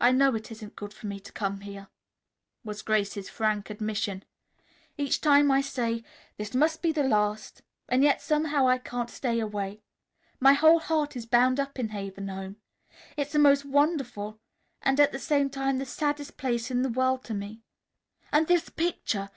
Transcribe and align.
"I 0.00 0.12
know 0.12 0.32
it 0.36 0.52
isn't 0.52 0.76
good 0.76 0.94
for 0.94 1.08
me 1.08 1.18
to 1.18 1.32
come 1.32 1.62
here," 1.62 1.88
was 2.62 2.82
Grace's 2.82 3.28
frank 3.28 3.68
admission. 3.68 4.24
"Each 4.96 5.20
time 5.20 5.50
I 5.50 5.60
say, 5.60 6.04
'This 6.36 6.54
must 6.54 6.82
be 6.82 6.92
the 6.92 7.02
last,' 7.02 7.62
and 7.88 8.04
yet 8.04 8.22
somehow 8.22 8.68
I 8.68 8.78
can't 8.78 9.10
stay 9.10 9.40
away. 9.40 9.82
My 10.38 10.52
whole 10.52 10.78
heart 10.78 11.16
is 11.16 11.26
bound 11.26 11.58
up 11.58 11.80
in 11.80 11.88
Haven 11.88 12.28
Home. 12.28 12.58
It's 13.16 13.32
the 13.32 13.40
most 13.40 13.64
wonderful 13.64 14.38
and 14.82 15.00
at 15.00 15.10
the 15.10 15.18
same 15.18 15.50
time 15.50 15.78
the 15.78 15.84
saddest 15.84 16.36
place 16.36 16.70
in 16.70 16.82
the 16.82 16.88
world 16.88 17.24
to 17.24 17.34
me. 17.34 17.64
And 18.30 18.46
this 18.46 18.68
picture! 18.68 19.30